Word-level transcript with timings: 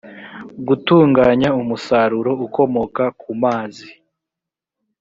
gutunganya 0.67 1.49
umusaruro 1.61 2.31
ukomoka 2.45 3.03
ku 3.21 3.31
mazi 3.41 3.89